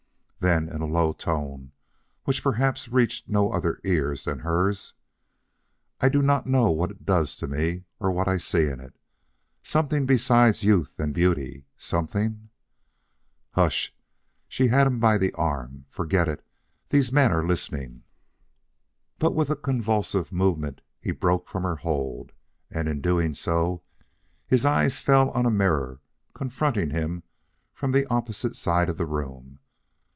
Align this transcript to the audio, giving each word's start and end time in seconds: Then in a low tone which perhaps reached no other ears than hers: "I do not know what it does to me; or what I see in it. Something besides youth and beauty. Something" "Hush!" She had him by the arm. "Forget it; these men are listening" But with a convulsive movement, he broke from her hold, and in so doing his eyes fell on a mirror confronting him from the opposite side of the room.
Then 0.43 0.69
in 0.69 0.81
a 0.81 0.87
low 0.87 1.13
tone 1.13 1.71
which 2.23 2.41
perhaps 2.41 2.87
reached 2.89 3.29
no 3.29 3.51
other 3.51 3.79
ears 3.83 4.23
than 4.25 4.39
hers: 4.39 4.95
"I 5.99 6.09
do 6.09 6.23
not 6.23 6.47
know 6.47 6.71
what 6.71 6.89
it 6.89 7.05
does 7.05 7.35
to 7.37 7.47
me; 7.47 7.83
or 7.99 8.09
what 8.09 8.27
I 8.27 8.37
see 8.37 8.65
in 8.65 8.79
it. 8.79 8.95
Something 9.61 10.07
besides 10.07 10.63
youth 10.63 10.99
and 10.99 11.13
beauty. 11.13 11.67
Something" 11.77 12.49
"Hush!" 13.53 13.93
She 14.47 14.69
had 14.69 14.87
him 14.87 14.99
by 14.99 15.19
the 15.19 15.31
arm. 15.35 15.85
"Forget 15.91 16.27
it; 16.27 16.43
these 16.89 17.11
men 17.11 17.31
are 17.31 17.45
listening" 17.45 18.01
But 19.19 19.35
with 19.35 19.51
a 19.51 19.55
convulsive 19.55 20.31
movement, 20.31 20.81
he 20.99 21.11
broke 21.11 21.47
from 21.47 21.61
her 21.61 21.75
hold, 21.75 22.31
and 22.71 22.87
in 22.87 22.99
so 23.35 23.67
doing 23.69 23.81
his 24.47 24.65
eyes 24.65 24.99
fell 24.99 25.29
on 25.29 25.45
a 25.45 25.51
mirror 25.51 25.99
confronting 26.33 26.89
him 26.89 27.21
from 27.75 27.91
the 27.91 28.07
opposite 28.07 28.55
side 28.55 28.89
of 28.89 28.97
the 28.97 29.05
room. 29.05 29.59